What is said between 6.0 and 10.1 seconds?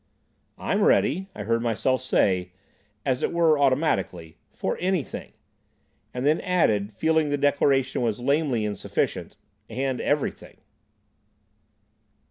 and then added, feeling the declaration was lamely insufficient, "and